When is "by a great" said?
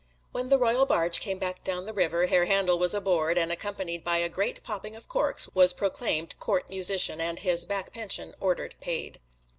4.03-4.63